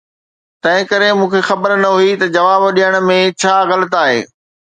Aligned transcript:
تنهنڪري 0.63 1.09
مون 1.19 1.29
کي 1.33 1.41
خبر 1.49 1.69
نه 1.83 1.89
هئي 1.97 2.13
ته 2.21 2.27
جواب 2.35 2.61
ڏيڻ 2.77 2.97
۾ 3.09 3.19
ڇا 3.41 3.55
غلط 3.71 3.91
آهي؟ 4.03 4.19